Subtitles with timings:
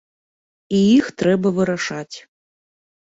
[0.77, 2.15] І іх трэба вырашаць.